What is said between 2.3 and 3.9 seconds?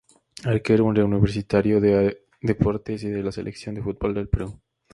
Deportes y de la Selección de